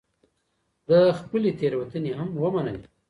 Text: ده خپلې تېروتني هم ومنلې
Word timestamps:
ده 0.87 0.99
خپلې 1.19 1.49
تېروتني 1.59 2.11
هم 2.19 2.29
ومنلې 2.43 2.85